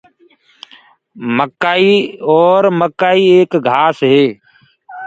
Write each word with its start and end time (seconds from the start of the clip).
اور 2.35 2.61
مڪآئي 2.79 3.23
ايڪ 3.33 3.51
گھآس 3.67 3.97
هي۔ 4.11 4.21